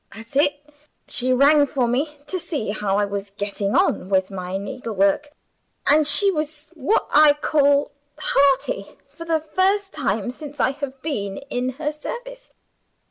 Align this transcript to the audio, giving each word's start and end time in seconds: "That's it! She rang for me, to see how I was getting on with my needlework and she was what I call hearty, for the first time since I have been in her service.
"That's 0.15 0.35
it! 0.35 0.65
She 1.07 1.31
rang 1.31 1.67
for 1.67 1.87
me, 1.87 2.17
to 2.25 2.39
see 2.39 2.71
how 2.71 2.97
I 2.97 3.05
was 3.05 3.29
getting 3.37 3.75
on 3.75 4.09
with 4.09 4.31
my 4.31 4.57
needlework 4.57 5.29
and 5.85 6.07
she 6.07 6.31
was 6.31 6.65
what 6.73 7.07
I 7.13 7.33
call 7.33 7.91
hearty, 8.17 8.97
for 9.15 9.25
the 9.25 9.39
first 9.39 9.93
time 9.93 10.31
since 10.31 10.59
I 10.59 10.71
have 10.71 10.99
been 11.03 11.37
in 11.51 11.73
her 11.73 11.91
service. 11.91 12.49